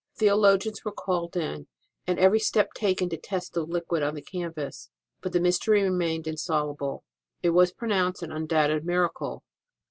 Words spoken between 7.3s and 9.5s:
and was pronounced an undoubted miracle.